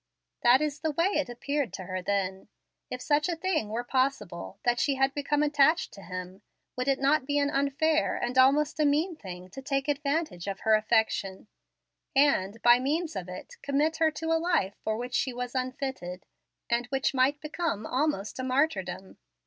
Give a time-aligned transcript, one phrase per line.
[0.41, 2.47] That is the way it appeared to her then.
[2.89, 6.41] If such a thing were possible, that she had become attached to him,
[6.75, 10.61] would it not be an unfair and almost a mean thing to take advantage of
[10.61, 11.45] her affection,
[12.15, 16.25] and, by means of it, commit her to a life for which she was unfitted,
[16.67, 19.19] and which might become almost a martyrdom?